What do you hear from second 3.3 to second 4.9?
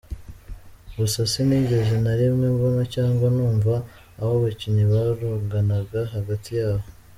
numva aho abakinnyi